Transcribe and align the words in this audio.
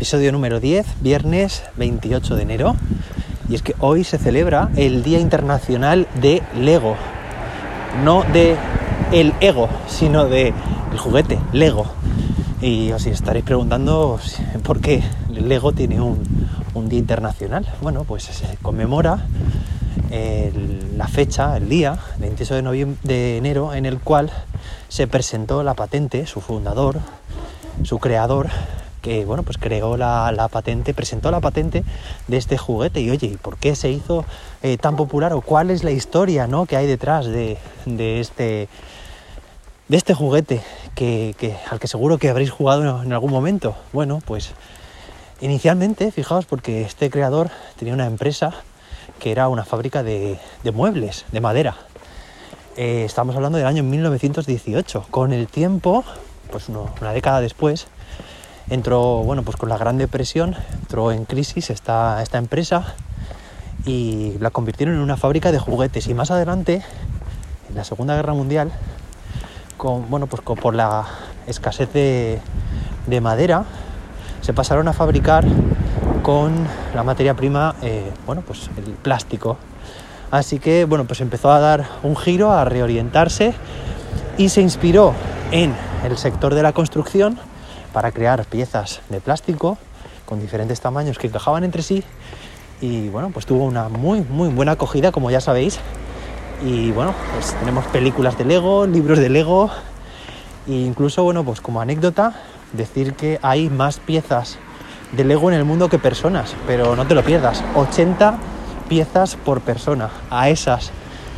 episodio 0.00 0.32
número 0.32 0.60
10, 0.60 0.86
viernes 1.02 1.62
28 1.76 2.34
de 2.36 2.42
enero. 2.42 2.74
Y 3.50 3.54
es 3.54 3.60
que 3.62 3.74
hoy 3.80 4.02
se 4.02 4.16
celebra 4.16 4.70
el 4.74 5.02
Día 5.02 5.18
Internacional 5.20 6.06
de 6.22 6.42
Lego. 6.56 6.96
No 8.02 8.22
de 8.32 8.56
el 9.12 9.34
ego, 9.42 9.68
sino 9.88 10.24
de 10.24 10.54
el 10.92 10.98
juguete, 10.98 11.38
Lego. 11.52 11.84
Y 12.62 12.92
os 12.92 13.04
estaréis 13.04 13.44
preguntando 13.44 14.18
por 14.62 14.80
qué 14.80 15.02
Lego 15.28 15.72
tiene 15.72 16.00
un, 16.00 16.18
día 16.88 16.98
internacional. 16.98 17.66
Bueno, 17.82 18.04
pues 18.04 18.22
se 18.24 18.56
conmemora 18.62 19.26
el- 20.10 20.96
la 20.96 21.08
fecha, 21.08 21.58
el 21.58 21.68
día, 21.68 21.98
28 22.18 22.54
de, 22.54 22.62
noviem- 22.62 22.96
de 23.02 23.36
enero, 23.36 23.74
en 23.74 23.84
el 23.84 23.98
cual 24.00 24.30
se 24.88 25.06
presentó 25.06 25.62
la 25.62 25.74
patente, 25.74 26.24
su 26.26 26.40
fundador, 26.40 27.00
su 27.82 27.98
creador, 27.98 28.48
que 29.02 29.24
bueno, 29.24 29.42
pues 29.42 29.56
creó 29.58 29.96
la, 29.96 30.30
la 30.32 30.48
patente, 30.48 30.92
presentó 30.94 31.30
la 31.30 31.40
patente 31.40 31.84
de 32.28 32.36
este 32.36 32.58
juguete. 32.58 33.00
Y 33.00 33.10
oye, 33.10 33.26
¿y 33.28 33.36
por 33.36 33.56
qué 33.56 33.74
se 33.76 33.90
hizo 33.90 34.24
eh, 34.62 34.76
tan 34.76 34.96
popular? 34.96 35.32
¿O 35.32 35.40
cuál 35.40 35.70
es 35.70 35.84
la 35.84 35.90
historia 35.90 36.46
¿no? 36.46 36.66
que 36.66 36.76
hay 36.76 36.86
detrás 36.86 37.26
de, 37.26 37.56
de 37.86 38.20
este 38.20 38.68
de 39.88 39.96
este 39.96 40.14
juguete 40.14 40.60
que, 40.94 41.34
que- 41.38 41.56
al 41.68 41.80
que 41.80 41.88
seguro 41.88 42.18
que 42.18 42.28
habréis 42.30 42.50
jugado 42.50 43.02
en 43.02 43.12
algún 43.12 43.30
momento? 43.32 43.74
Bueno, 43.92 44.20
pues 44.24 44.52
inicialmente, 45.40 46.12
fijaos, 46.12 46.44
porque 46.46 46.82
este 46.82 47.10
creador 47.10 47.50
tenía 47.78 47.94
una 47.94 48.06
empresa 48.06 48.52
que 49.18 49.32
era 49.32 49.48
una 49.48 49.64
fábrica 49.64 50.02
de, 50.02 50.38
muebles, 50.72 51.24
de 51.32 51.40
madera. 51.40 51.76
Eh, 52.76 53.02
estamos 53.04 53.34
hablando 53.36 53.58
del 53.58 53.66
año 53.66 53.82
1918. 53.82 55.06
Con 55.10 55.32
el 55.32 55.46
tiempo, 55.48 56.04
pues 56.52 56.68
una 56.68 57.12
década 57.12 57.40
después, 57.40 57.88
entró, 58.70 59.22
bueno, 59.24 59.42
pues 59.42 59.56
con 59.56 59.68
la 59.68 59.76
Gran 59.76 59.98
Depresión, 59.98 60.56
entró 60.80 61.12
en 61.12 61.24
crisis 61.24 61.70
esta, 61.70 62.22
esta 62.22 62.38
empresa 62.38 62.94
y 63.84 64.36
la 64.38 64.50
convirtieron 64.50 64.94
en 64.94 65.00
una 65.00 65.16
fábrica 65.16 65.52
de 65.52 65.58
juguetes. 65.58 66.06
Y 66.06 66.14
más 66.14 66.30
adelante, 66.30 66.82
en 67.68 67.74
la 67.74 67.84
Segunda 67.84 68.14
Guerra 68.14 68.32
Mundial, 68.32 68.70
con, 69.76 70.08
bueno, 70.08 70.26
pues 70.26 70.42
por 70.42 70.74
la 70.74 71.06
escasez 71.46 71.92
de, 71.92 72.40
de 73.06 73.20
madera, 73.20 73.64
se 74.40 74.52
pasaron 74.52 74.88
a 74.88 74.92
fabricar 74.92 75.44
con 76.22 76.52
la 76.94 77.02
materia 77.02 77.34
prima, 77.34 77.74
eh, 77.82 78.10
bueno, 78.26 78.42
pues 78.46 78.70
el 78.76 78.92
plástico. 78.92 79.58
Así 80.30 80.60
que, 80.60 80.84
bueno, 80.84 81.06
pues 81.06 81.20
empezó 81.20 81.50
a 81.50 81.58
dar 81.58 81.86
un 82.02 82.16
giro, 82.16 82.52
a 82.52 82.64
reorientarse 82.64 83.52
y 84.38 84.48
se 84.48 84.60
inspiró 84.60 85.12
en 85.50 85.74
el 86.04 86.16
sector 86.16 86.54
de 86.54 86.62
la 86.62 86.72
construcción 86.72 87.38
para 87.92 88.12
crear 88.12 88.44
piezas 88.44 89.00
de 89.08 89.20
plástico 89.20 89.78
con 90.26 90.40
diferentes 90.40 90.80
tamaños 90.80 91.18
que 91.18 91.26
encajaban 91.26 91.64
entre 91.64 91.82
sí. 91.82 92.04
Y 92.80 93.08
bueno, 93.08 93.30
pues 93.30 93.46
tuvo 93.46 93.64
una 93.64 93.88
muy 93.88 94.20
muy 94.22 94.48
buena 94.48 94.72
acogida 94.72 95.12
como 95.12 95.30
ya 95.30 95.40
sabéis. 95.40 95.78
Y 96.62 96.90
bueno, 96.92 97.14
pues 97.34 97.54
tenemos 97.54 97.84
películas 97.86 98.36
de 98.38 98.44
Lego, 98.44 98.86
libros 98.86 99.18
de 99.18 99.28
Lego. 99.28 99.70
E 100.66 100.72
incluso 100.72 101.24
bueno, 101.24 101.44
pues 101.44 101.60
como 101.60 101.80
anécdota 101.80 102.34
decir 102.72 103.14
que 103.14 103.38
hay 103.42 103.68
más 103.68 103.98
piezas 103.98 104.58
de 105.12 105.24
Lego 105.24 105.50
en 105.50 105.56
el 105.56 105.64
mundo 105.64 105.88
que 105.88 105.98
personas, 105.98 106.54
pero 106.66 106.94
no 106.94 107.06
te 107.06 107.14
lo 107.14 107.24
pierdas, 107.24 107.64
80 107.74 108.38
piezas 108.88 109.36
por 109.36 109.60
persona, 109.60 110.10
a 110.30 110.48
esas 110.48 110.90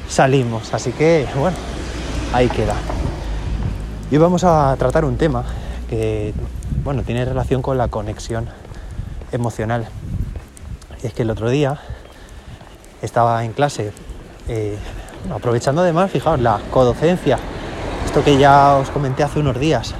salimos, 0.08 0.74
así 0.74 0.92
que 0.92 1.26
bueno, 1.36 1.56
ahí 2.32 2.48
queda. 2.48 2.74
Y 4.10 4.18
vamos 4.18 4.44
a 4.44 4.74
tratar 4.78 5.04
un 5.04 5.16
tema 5.16 5.44
que, 5.92 6.32
bueno, 6.84 7.02
tiene 7.02 7.22
relación 7.22 7.60
con 7.60 7.76
la 7.76 7.88
conexión 7.88 8.48
emocional. 9.30 9.86
Y 11.02 11.06
es 11.06 11.12
que 11.12 11.20
el 11.20 11.28
otro 11.28 11.50
día 11.50 11.78
estaba 13.02 13.44
en 13.44 13.52
clase, 13.52 13.92
eh, 14.48 14.78
aprovechando 15.30 15.82
además, 15.82 16.10
fijaos, 16.10 16.40
la 16.40 16.60
codocencia, 16.70 17.38
esto 18.06 18.24
que 18.24 18.38
ya 18.38 18.76
os 18.76 18.88
comenté 18.88 19.22
hace 19.22 19.40
unos 19.40 19.60
días. 19.60 19.94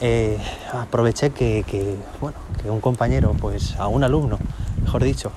eh, 0.00 0.38
aproveché 0.72 1.32
que, 1.32 1.98
bueno, 2.18 2.38
que 2.62 2.70
un 2.70 2.80
compañero, 2.80 3.36
pues 3.38 3.76
a 3.78 3.88
un 3.88 4.02
alumno, 4.04 4.38
mejor 4.82 5.04
dicho, 5.04 5.32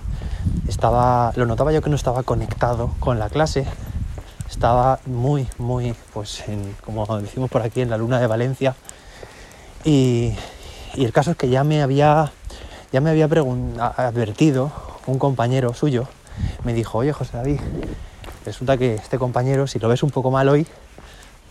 estaba, 0.66 1.34
lo 1.36 1.46
notaba 1.46 1.74
yo 1.74 1.82
que 1.82 1.90
no 1.90 1.98
estaba 1.98 2.24
conectado 2.24 2.92
con 3.00 3.20
la 3.20 3.28
clase, 3.28 3.68
estaba 4.50 5.00
muy, 5.06 5.46
muy, 5.58 5.94
pues, 6.14 6.42
como 6.86 7.06
decimos 7.20 7.50
por 7.50 7.64
aquí, 7.64 7.82
en 7.82 7.90
la 7.90 7.98
luna 7.98 8.22
de 8.22 8.28
Valencia. 8.28 8.76
Y, 9.86 10.34
el 10.98 11.12
caso 11.14 11.32
es 11.32 11.38
que 11.38 11.48
ya 11.50 11.64
me 11.64 11.84
había, 11.84 12.32
ya 12.92 13.02
me 13.02 13.12
había 13.12 13.26
advertido 13.26 14.72
un 15.06 15.20
compañero 15.20 15.74
suyo, 15.74 16.08
me 16.64 16.74
dijo, 16.74 16.98
oye 16.98 17.14
José 17.14 17.38
David, 17.38 17.60
resulta 18.46 18.78
que 18.78 18.96
este 18.96 19.20
compañero, 19.20 19.68
si 19.68 19.78
lo 19.78 19.88
ves 19.90 20.02
un 20.02 20.10
poco 20.10 20.32
mal 20.32 20.50
hoy, 20.50 20.66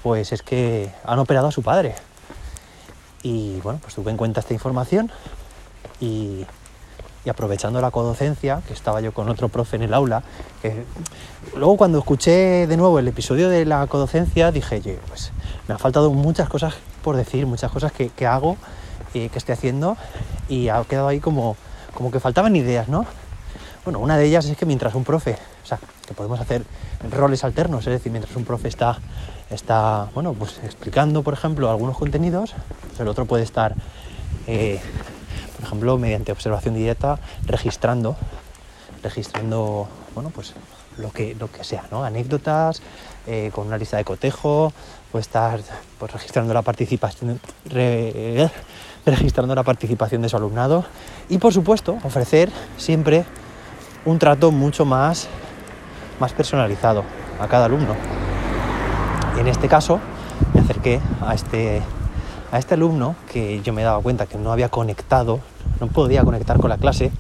pues 0.03 0.33
es 0.33 0.43
que 0.43 0.91
han 1.05 1.19
operado 1.19 1.49
a 1.49 1.53
su 1.53 1.63
padre. 1.63 1.95
Y 3.23 3.61
bueno, 3.61 3.79
pues 3.81 3.95
tuve 3.95 4.11
en 4.11 4.17
cuenta 4.17 4.41
esta 4.41 4.55
información 4.55 5.13
y, 6.01 6.45
y 7.25 7.31
aprovechando 7.31 7.81
la 7.81 7.91
codocencia, 7.91 8.63
que 8.67 8.75
estaba 8.75 9.01
yo 9.01 9.13
con 9.13 9.29
otro 9.29 9.49
profe 9.49 9.77
en 9.77 9.83
el 9.83 9.95
aula, 9.95 10.23
que 10.61 10.85
luego 11.55 11.77
cuando 11.77 11.99
escuché 11.99 12.67
de 12.67 12.77
nuevo 12.77 12.99
el 12.99 13.09
episodio 13.09 13.49
de 13.49 13.65
la 13.65 13.87
codocencia 13.87 14.51
dije, 14.51 14.77
oye, 14.77 14.99
pues 15.09 15.33
me 15.69 15.75
han 15.75 15.79
faltado 15.79 16.11
muchas 16.13 16.49
cosas 16.49 16.75
por 17.05 17.17
decir, 17.17 17.47
muchas 17.47 17.71
cosas 17.71 17.93
que, 17.93 18.27
hago, 18.27 18.57
eh, 19.13 19.29
que 19.29 19.39
estoy 19.39 19.53
haciendo, 19.53 19.97
y 20.49 20.69
ha 20.69 20.83
quedado 20.85 21.07
ahí 21.07 21.21
como, 21.21 21.55
como 21.93 22.11
que 22.11 22.19
faltaban 22.19 22.57
ideas, 22.57 22.89
¿no? 22.89 23.05
Bueno, 23.85 23.99
una 23.99 24.17
de 24.17 24.25
ellas 24.25 24.47
es 24.47 24.57
que 24.57 24.65
mientras 24.65 24.95
un 24.95 25.05
profe, 25.05 25.37
o 25.63 25.67
sea, 25.67 25.79
que 26.07 26.15
podemos 26.15 26.41
hacer 26.41 26.65
roles 27.11 27.45
alternos, 27.45 27.87
es 27.87 27.93
decir, 27.93 28.11
mientras 28.11 28.35
un 28.35 28.45
profe 28.45 28.69
está, 28.69 28.99
está 29.51 30.09
bueno, 30.15 30.33
pues 30.33 30.59
explicando, 30.65 31.23
por 31.23 31.35
ejemplo, 31.35 31.71
algunos 31.71 31.99
contenidos, 31.99 32.55
pues 32.89 33.01
el 33.01 33.09
otro 33.09 33.27
puede 33.27 33.43
estar, 33.43 33.75
eh, 34.47 34.81
por 35.57 35.67
ejemplo, 35.67 35.99
mediante 35.99 36.33
observación 36.33 36.75
directa, 36.75 37.19
registrando, 37.45 38.17
registrando, 39.03 39.87
bueno, 40.15 40.31
pues 40.31 40.55
lo 40.99 41.11
que, 41.11 41.35
lo 41.39 41.51
que 41.51 41.65
sea. 41.65 41.85
Anécdotas, 41.91 42.83
eh, 43.27 43.51
con 43.55 43.67
una 43.67 43.79
lista 43.79 43.97
de 43.97 44.05
cotejo, 44.05 44.73
puede 45.11 45.23
estar 45.23 45.61
pues, 45.99 46.13
registrando 46.13 46.53
la 46.55 46.63
participación, 46.63 47.41
re- 47.71 48.51
registrando 49.07 49.55
la 49.55 49.63
participación 49.63 50.23
de 50.23 50.29
su 50.29 50.37
alumnado 50.37 50.85
y, 51.29 51.39
por 51.39 51.53
supuesto, 51.53 51.99
ofrecer 52.05 52.51
siempre 52.77 53.25
un 54.05 54.19
trato 54.19 54.51
mucho 54.51 54.85
más, 54.85 55.29
más 56.21 56.33
personalizado 56.33 57.05
a 57.41 57.49
cada 57.49 57.67
alumno. 57.67 57.95
En 59.39 59.49
este 59.49 59.69
caso 59.69 60.01
me 60.53 60.61
acerqué 60.61 61.01
a 61.21 61.35
este, 61.35 61.83
a 62.53 62.59
este 62.59 62.75
alumno 62.75 63.17
que 63.33 63.61
yo 63.63 63.73
me 63.73 63.83
daba 63.83 64.01
cuenta 64.03 64.27
que 64.27 64.39
no 64.39 64.53
había 64.53 64.69
conectado, 64.69 65.41
no 65.81 65.89
podía 65.89 66.23
conectar 66.23 66.59
con 66.59 66.71
la 66.71 66.79
clase 66.79 67.11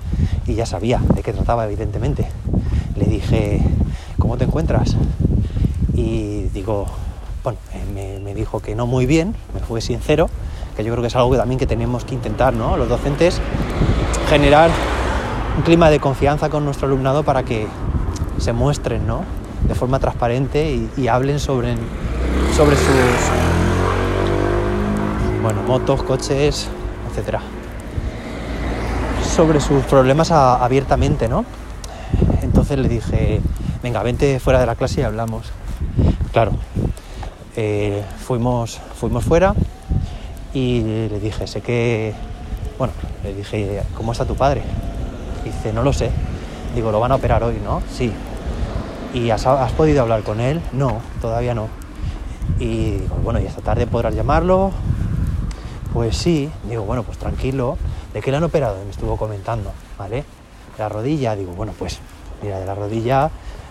y 0.46 0.54
ya 0.54 0.66
sabía 0.66 0.98
de 1.14 1.22
qué 1.22 1.32
trataba 1.32 1.64
evidentemente. 1.64 2.28
Le 2.96 3.06
dije, 3.06 3.60
¿cómo 4.18 4.36
te 4.36 4.44
encuentras? 4.44 4.96
Y 5.94 6.44
digo, 6.54 6.86
bueno, 7.42 7.58
eh, 7.72 8.20
me, 8.22 8.34
dijo 8.34 8.60
que 8.60 8.74
no 8.74 8.86
muy 8.86 9.06
bien, 9.06 9.34
me 9.52 9.60
fue 9.60 9.80
sincero, 9.80 10.28
que 10.76 10.84
yo 10.84 10.92
creo 10.92 11.02
que 11.02 11.08
es 11.08 11.16
algo 11.16 11.30
que 11.30 11.36
también 11.36 11.58
que 11.58 11.66
tenemos 11.66 12.04
que 12.04 12.14
intentar, 12.14 12.54
¿no? 12.54 12.76
Los 12.76 12.88
docentes 12.88 13.40
generar 14.28 14.70
un 15.56 15.62
clima 15.62 15.90
de 15.90 16.00
confianza 16.00 16.48
con 16.48 16.64
nuestro 16.64 16.86
alumnado 16.86 17.22
para 17.22 17.44
que 17.44 17.66
se 18.38 18.52
muestren 18.52 19.06
¿no? 19.06 19.22
de 19.68 19.74
forma 19.74 19.98
transparente 19.98 20.88
y, 20.96 21.08
hablen 21.08 21.38
sobre, 21.38 21.74
sobre 22.56 22.76
sus 22.76 22.86
bueno, 25.42 25.62
motos, 25.62 26.02
coches, 26.02 26.68
etcétera. 27.10 27.40
Sobre 29.36 29.60
sus 29.60 29.82
problemas 29.84 30.30
abiertamente, 30.30 31.28
¿no? 31.28 31.44
Entonces 32.64 32.82
le 32.82 32.94
dije, 32.94 33.40
venga, 33.82 34.02
vente 34.02 34.40
fuera 34.40 34.58
de 34.58 34.64
la 34.64 34.74
clase 34.74 35.02
y 35.02 35.04
hablamos. 35.04 35.52
Claro, 36.32 36.52
eh, 37.56 38.02
fuimos, 38.24 38.80
fuimos 38.98 39.22
fuera 39.22 39.54
y 40.54 40.80
le 40.80 41.20
dije, 41.20 41.46
sé 41.46 41.60
que, 41.60 42.14
bueno, 42.78 42.94
le 43.22 43.34
dije, 43.34 43.82
¿cómo 43.94 44.12
está 44.12 44.24
tu 44.24 44.34
padre? 44.34 44.62
Dice, 45.44 45.74
no 45.74 45.82
lo 45.82 45.92
sé. 45.92 46.10
Digo, 46.74 46.90
lo 46.90 47.00
van 47.00 47.12
a 47.12 47.16
operar 47.16 47.44
hoy, 47.44 47.60
¿no? 47.62 47.82
Sí. 47.92 48.10
¿Y 49.12 49.28
has, 49.28 49.46
has 49.46 49.72
podido 49.72 50.00
hablar 50.00 50.22
con 50.22 50.40
él? 50.40 50.62
No, 50.72 51.02
todavía 51.20 51.54
no. 51.54 51.68
Y 52.58 52.92
digo, 52.92 53.16
bueno, 53.22 53.40
¿y 53.40 53.44
esta 53.44 53.60
tarde 53.60 53.86
podrás 53.86 54.14
llamarlo? 54.14 54.70
Pues 55.92 56.16
sí. 56.16 56.48
Digo, 56.66 56.84
bueno, 56.84 57.02
pues 57.02 57.18
tranquilo. 57.18 57.76
¿De 58.14 58.22
qué 58.22 58.30
le 58.30 58.38
han 58.38 58.44
operado? 58.44 58.82
Me 58.82 58.90
estuvo 58.90 59.18
comentando, 59.18 59.70
¿vale? 59.98 60.24
La 60.78 60.88
rodilla, 60.88 61.36
digo, 61.36 61.52
bueno, 61.52 61.74
pues 61.78 62.00
mira, 62.44 62.60
de 62.60 62.66
la 62.66 62.74
rodilla, 62.74 63.30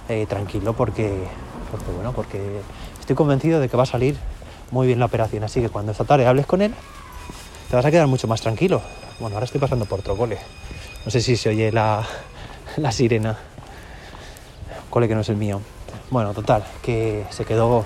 eh, 0.10 0.26
tranquilo 0.28 0.74
porque, 0.74 1.26
porque, 1.72 1.92
bueno, 1.92 2.12
porque 2.12 2.62
estoy 3.00 3.16
convencido 3.16 3.60
de 3.60 3.70
que 3.70 3.78
va 3.78 3.84
a 3.84 3.88
salir 3.88 4.18
muy 4.72 4.88
bien 4.88 5.00
la 5.00 5.06
operación. 5.06 5.44
Así 5.44 5.62
que 5.62 5.70
cuando 5.70 5.92
esta 5.92 6.04
tarde 6.04 6.26
hables 6.26 6.46
con 6.46 6.62
él, 6.62 6.74
te 7.70 7.76
vas 7.76 7.86
a 7.86 7.92
quedar 7.92 8.08
mucho 8.08 8.28
más 8.28 8.42
tranquilo. 8.42 8.82
Bueno, 9.20 9.36
ahora 9.36 9.46
estoy 9.46 9.62
pasando 9.62 9.86
por 9.86 10.00
otro 10.00 10.18
cole. 10.18 10.38
No 11.06 11.12
sé 11.12 11.22
si 11.22 11.38
se 11.38 11.50
oye 11.50 11.72
la, 11.72 12.04
la 12.78 12.92
sirena. 12.92 13.38
Cole 14.90 15.08
que 15.08 15.16
no 15.16 15.22
es 15.22 15.30
el 15.30 15.38
mío. 15.38 15.62
Bueno, 16.10 16.34
total, 16.34 16.64
que 16.82 17.26
se 17.30 17.46
quedó 17.46 17.86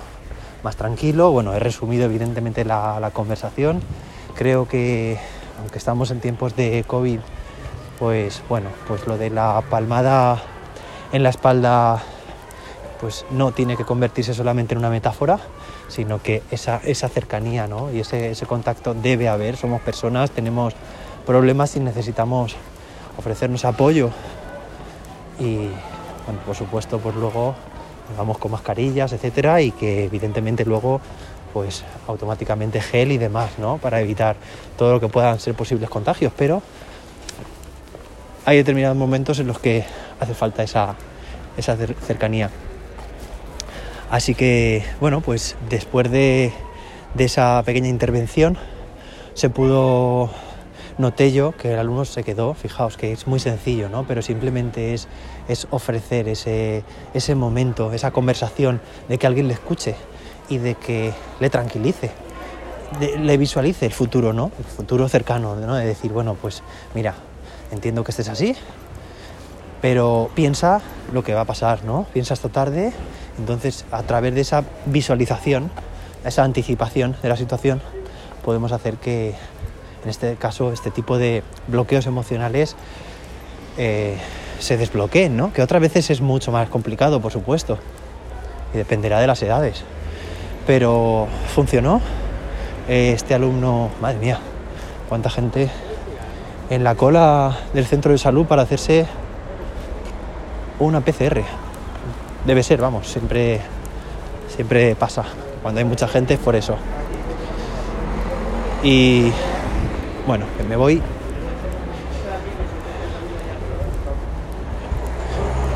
más 0.62 0.76
tranquilo. 0.76 1.30
Bueno, 1.30 1.54
he 1.54 1.58
resumido 1.58 2.06
evidentemente 2.06 2.64
la, 2.64 2.98
la 3.00 3.10
conversación. 3.10 3.82
Creo 4.34 4.66
que, 4.66 5.18
aunque 5.60 5.78
estamos 5.78 6.10
en 6.10 6.20
tiempos 6.20 6.56
de 6.56 6.84
COVID, 6.86 7.20
pues 7.98 8.42
bueno, 8.48 8.68
pues 8.86 9.06
lo 9.06 9.18
de 9.18 9.30
la 9.30 9.62
palmada 9.68 10.40
en 11.12 11.22
la 11.22 11.30
espalda 11.30 12.02
pues 13.00 13.24
no 13.30 13.52
tiene 13.52 13.76
que 13.76 13.84
convertirse 13.84 14.34
solamente 14.34 14.74
en 14.74 14.78
una 14.78 14.90
metáfora, 14.90 15.38
sino 15.88 16.20
que 16.20 16.42
esa, 16.50 16.80
esa 16.84 17.08
cercanía 17.08 17.66
¿no? 17.66 17.92
y 17.92 18.00
ese, 18.00 18.30
ese, 18.30 18.46
contacto 18.46 18.94
debe 18.94 19.28
haber. 19.28 19.56
Somos 19.56 19.80
personas, 19.80 20.30
tenemos 20.30 20.74
problemas 21.24 21.76
y 21.76 21.80
necesitamos 21.80 22.56
ofrecernos 23.16 23.64
apoyo. 23.64 24.10
Y 25.38 25.56
bueno, 26.26 26.40
por 26.44 26.56
supuesto, 26.56 26.98
pues 26.98 27.14
luego 27.14 27.54
vamos 28.16 28.38
con 28.38 28.50
mascarillas, 28.50 29.12
etcétera, 29.12 29.60
y 29.60 29.70
que 29.70 30.04
evidentemente 30.04 30.64
luego 30.64 31.00
pues 31.52 31.84
automáticamente 32.06 32.80
gel 32.80 33.12
y 33.12 33.18
demás, 33.18 33.52
¿no? 33.58 33.78
Para 33.78 34.00
evitar 34.00 34.36
todo 34.76 34.92
lo 34.92 35.00
que 35.00 35.08
puedan 35.08 35.40
ser 35.40 35.54
posibles 35.54 35.88
contagios, 35.88 36.32
pero 36.36 36.62
hay 38.44 38.58
determinados 38.58 38.96
momentos 38.96 39.38
en 39.38 39.46
los 39.46 39.58
que 39.58 39.84
hace 40.20 40.34
falta 40.34 40.62
esa, 40.62 40.96
esa 41.56 41.76
cercanía. 41.76 42.50
Así 44.10 44.34
que, 44.34 44.84
bueno, 45.00 45.20
pues 45.20 45.56
después 45.68 46.10
de, 46.10 46.52
de 47.14 47.24
esa 47.24 47.62
pequeña 47.64 47.88
intervención 47.88 48.56
se 49.34 49.50
pudo 49.50 50.30
noté 50.98 51.32
yo 51.32 51.52
que 51.52 51.72
el 51.72 51.78
alumno 51.78 52.04
se 52.04 52.24
quedó, 52.24 52.54
fijaos 52.54 52.96
que 52.96 53.12
es 53.12 53.26
muy 53.26 53.38
sencillo, 53.38 53.88
¿no? 53.88 54.04
pero 54.06 54.20
simplemente 54.20 54.94
es, 54.94 55.08
es 55.46 55.66
ofrecer 55.70 56.28
ese, 56.28 56.82
ese, 57.14 57.34
momento, 57.34 57.92
esa 57.92 58.10
conversación 58.10 58.80
de 59.08 59.16
que 59.16 59.26
alguien 59.26 59.46
le 59.46 59.54
escuche 59.54 59.94
y 60.48 60.58
de 60.58 60.74
que 60.74 61.12
le 61.38 61.50
tranquilice, 61.50 62.10
le 63.20 63.36
visualice 63.36 63.86
el 63.86 63.92
futuro, 63.92 64.32
¿no? 64.32 64.50
el 64.58 64.64
futuro 64.64 65.08
cercano, 65.08 65.54
¿no? 65.54 65.76
de 65.76 65.86
decir, 65.86 66.12
bueno, 66.12 66.34
pues 66.34 66.62
mira, 66.94 67.14
entiendo 67.70 68.02
que 68.02 68.10
estés 68.10 68.28
así, 68.28 68.56
pero 69.80 70.30
piensa 70.34 70.80
lo 71.12 71.22
que 71.22 71.34
va 71.34 71.42
a 71.42 71.44
pasar, 71.44 71.84
¿no? 71.84 72.06
Piensa 72.12 72.34
esta 72.34 72.48
tarde, 72.48 72.92
entonces 73.38 73.84
a 73.90 74.02
través 74.02 74.34
de 74.34 74.40
esa 74.40 74.64
visualización, 74.86 75.70
esa 76.24 76.44
anticipación 76.44 77.16
de 77.22 77.28
la 77.28 77.36
situación, 77.36 77.80
podemos 78.44 78.72
hacer 78.72 78.94
que, 78.96 79.34
en 80.02 80.10
este 80.10 80.36
caso, 80.36 80.72
este 80.72 80.90
tipo 80.90 81.18
de 81.18 81.42
bloqueos 81.68 82.06
emocionales 82.06 82.76
eh, 83.76 84.16
se 84.58 84.76
desbloqueen, 84.76 85.36
¿no? 85.36 85.52
Que 85.52 85.62
otras 85.62 85.80
veces 85.80 86.10
es 86.10 86.20
mucho 86.20 86.50
más 86.50 86.68
complicado, 86.68 87.20
por 87.20 87.32
supuesto, 87.32 87.78
y 88.74 88.78
dependerá 88.78 89.20
de 89.20 89.26
las 89.26 89.42
edades. 89.42 89.84
Pero 90.66 91.28
funcionó. 91.54 92.00
Este 92.88 93.34
alumno, 93.34 93.90
madre 94.00 94.18
mía, 94.18 94.38
cuánta 95.10 95.28
gente 95.28 95.68
en 96.70 96.84
la 96.84 96.94
cola 96.94 97.54
del 97.74 97.84
centro 97.84 98.12
de 98.12 98.18
salud 98.18 98.46
para 98.46 98.62
hacerse 98.62 99.06
una 100.78 101.00
PCR. 101.00 101.42
Debe 102.44 102.62
ser, 102.62 102.80
vamos, 102.80 103.06
siempre, 103.08 103.60
siempre 104.54 104.94
pasa. 104.94 105.24
Cuando 105.62 105.80
hay 105.80 105.84
mucha 105.84 106.08
gente 106.08 106.34
es 106.34 106.40
por 106.40 106.56
eso. 106.56 106.76
Y 108.82 109.32
bueno, 110.26 110.44
me 110.68 110.76
voy. 110.76 111.02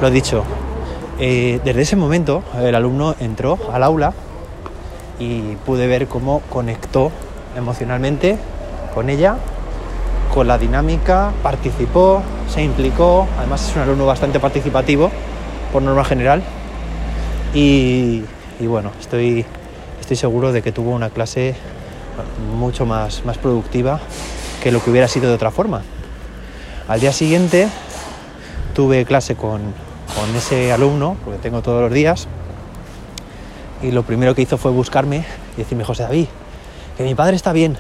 Lo 0.00 0.10
dicho, 0.10 0.44
eh, 1.18 1.60
desde 1.64 1.82
ese 1.82 1.96
momento 1.96 2.42
el 2.60 2.74
alumno 2.74 3.14
entró 3.20 3.58
al 3.72 3.82
aula 3.82 4.12
y 5.18 5.56
pude 5.64 5.86
ver 5.86 6.08
cómo 6.08 6.42
conectó 6.50 7.12
emocionalmente 7.56 8.36
con 8.94 9.10
ella 9.10 9.36
con 10.32 10.46
la 10.48 10.56
dinámica, 10.56 11.30
participó, 11.42 12.22
se 12.52 12.62
implicó, 12.62 13.26
además 13.38 13.66
es 13.66 13.76
un 13.76 13.82
alumno 13.82 14.04
bastante 14.04 14.38
participativo 14.38 15.10
por 15.72 15.80
norma 15.80 16.04
general 16.04 16.42
y, 17.54 18.22
bueno, 18.60 18.90
estoy, 19.00 19.46
estoy 20.00 20.16
seguro 20.16 20.52
de 20.52 20.60
que 20.60 20.70
tuvo 20.70 20.90
una 20.90 21.08
clase 21.08 21.54
mucho 22.54 22.84
más, 22.84 23.24
más 23.24 23.38
productiva 23.38 24.00
que 24.62 24.70
lo 24.70 24.84
que 24.84 24.90
hubiera 24.90 25.08
sido 25.08 25.28
de 25.28 25.34
otra 25.34 25.50
forma. 25.50 25.80
Al 26.88 27.00
día 27.00 27.12
siguiente 27.12 27.68
tuve 28.74 29.06
clase 29.06 29.34
con, 29.34 29.60
con 30.14 30.36
ese 30.36 30.72
alumno, 30.72 31.16
porque 31.24 31.38
tengo 31.38 31.62
todos 31.62 31.80
los 31.80 31.92
días, 31.92 32.28
y 33.82 33.92
lo 33.92 34.02
primero 34.02 34.34
que 34.34 34.42
hizo 34.42 34.58
fue 34.58 34.70
buscarme 34.70 35.24
y 35.56 35.60
decirme, 35.60 35.84
José 35.84 36.02
David, 36.02 36.26
que 36.98 37.02
mi 37.02 37.14
padre 37.14 37.34
está 37.34 37.52
bien. 37.52 37.78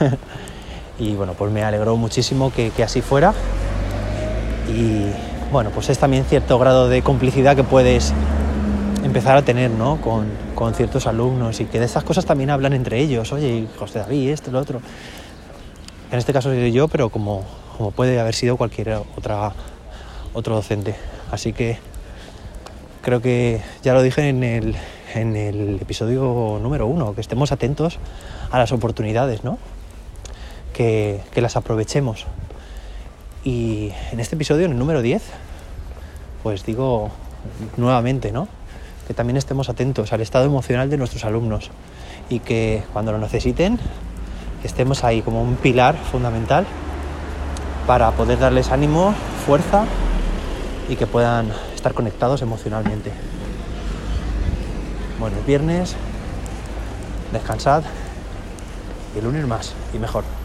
y 0.98 1.14
bueno, 1.14 1.34
pues 1.34 1.52
me 1.52 1.62
alegró 1.62 1.96
muchísimo 1.96 2.50
que, 2.52 2.72
así 2.82 3.02
fuera 3.02 3.34
y 4.68 5.06
bueno, 5.52 5.70
pues 5.70 5.90
es 5.90 5.98
también 5.98 6.24
cierto 6.24 6.58
grado 6.58 6.88
de 6.88 7.02
complicidad 7.02 7.56
que 7.56 7.64
puedes 7.64 8.12
empezar 9.02 9.36
a 9.36 9.42
tener 9.42 9.70
¿no? 9.70 10.00
con, 10.00 10.26
con 10.54 10.74
ciertos 10.74 11.06
alumnos 11.06 11.60
y 11.60 11.64
que 11.64 11.78
de 11.78 11.86
estas 11.86 12.04
cosas 12.04 12.26
también 12.26 12.50
hablan 12.50 12.72
entre 12.72 13.00
ellos, 13.00 13.32
oye, 13.32 13.66
José 13.78 14.00
David, 14.00 14.30
esto, 14.30 14.50
lo 14.50 14.60
otro. 14.60 14.80
En 16.10 16.18
este 16.18 16.32
caso 16.32 16.50
soy 16.50 16.72
yo, 16.72 16.88
pero 16.88 17.08
como, 17.10 17.44
como 17.76 17.90
puede 17.90 18.18
haber 18.20 18.34
sido 18.34 18.56
cualquier 18.56 19.00
otra, 19.16 19.52
otro 20.34 20.54
docente. 20.54 20.94
Así 21.30 21.52
que 21.52 21.78
creo 23.02 23.20
que 23.20 23.62
ya 23.82 23.94
lo 23.94 24.02
dije 24.02 24.28
en 24.28 24.42
el, 24.44 24.76
en 25.14 25.36
el 25.36 25.78
episodio 25.80 26.58
número 26.62 26.86
uno, 26.86 27.14
que 27.14 27.20
estemos 27.20 27.52
atentos 27.52 27.98
a 28.50 28.58
las 28.58 28.72
oportunidades, 28.72 29.44
¿no? 29.44 29.58
que, 30.72 31.20
que, 31.32 31.40
las 31.40 31.56
aprovechemos. 31.56 32.26
Y 33.44 33.92
en 34.12 34.20
este 34.20 34.34
episodio, 34.34 34.66
en 34.66 34.72
el 34.72 34.78
número 34.78 35.02
10, 35.02 35.22
pues 36.42 36.64
digo 36.64 37.10
nuevamente, 37.76 38.32
¿no? 38.32 38.48
Que 39.06 39.14
también 39.14 39.36
estemos 39.36 39.68
atentos 39.68 40.12
al 40.12 40.20
estado 40.20 40.44
emocional 40.44 40.90
de 40.90 40.96
nuestros 40.96 41.24
alumnos 41.24 41.70
y 42.28 42.40
que 42.40 42.82
cuando 42.92 43.12
lo 43.12 43.18
necesiten, 43.18 43.78
estemos 44.64 45.04
ahí 45.04 45.22
como 45.22 45.42
un 45.42 45.56
pilar 45.56 45.96
fundamental 45.96 46.66
para 47.86 48.10
poder 48.12 48.38
darles 48.38 48.70
ánimo, 48.70 49.14
fuerza 49.46 49.84
y 50.88 50.96
que 50.96 51.06
puedan 51.06 51.50
estar 51.74 51.94
conectados 51.94 52.42
emocionalmente. 52.42 53.12
Bueno, 55.18 55.36
es 55.38 55.46
viernes, 55.46 55.96
descansad 57.32 57.82
y 59.14 59.18
el 59.18 59.24
lunes 59.24 59.46
más 59.46 59.74
y 59.94 59.98
mejor. 59.98 60.37